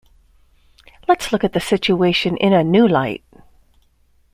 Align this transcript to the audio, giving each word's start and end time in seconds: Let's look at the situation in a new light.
Let's 1.07 1.31
look 1.31 1.43
at 1.43 1.53
the 1.53 1.59
situation 1.59 2.35
in 2.37 2.53
a 2.53 2.63
new 2.63 2.87
light. 2.87 3.23